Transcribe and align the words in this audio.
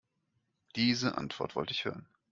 Diese 0.75 1.15
Antwort 1.15 1.55
wollte 1.55 1.73
ich 1.73 1.85
hören. 1.85 2.07